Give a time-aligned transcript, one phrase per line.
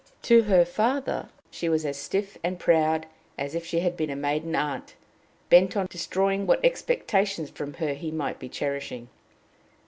[0.23, 3.05] To her father she was as stiff and proud
[3.37, 4.95] as if she had been a maiden aunt,
[5.49, 9.09] bent on destroying what expectations from her he might be cherishing.